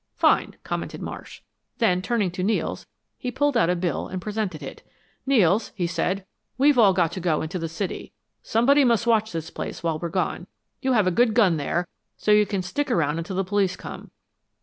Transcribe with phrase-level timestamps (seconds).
[0.15, 1.41] "Fine!" commented Marsh.
[1.77, 2.87] Then turning to Nels,
[3.19, 4.81] he pulled out a bill and presented it.
[5.27, 6.25] "Nels," he said,
[6.57, 8.11] "we've all got to go into the city.
[8.41, 10.47] Somebody must watch this place while we're gone.
[10.81, 11.87] You have a good gun there,
[12.17, 14.09] so you can stick around until the police come."